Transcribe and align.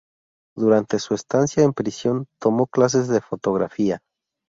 Durante 0.57 0.97
su 0.97 1.13
estancia 1.13 1.61
en 1.61 1.73
prisión, 1.73 2.25
tomó 2.39 2.65
clases 2.65 3.07
de 3.07 3.21
fotografía. 3.21 4.01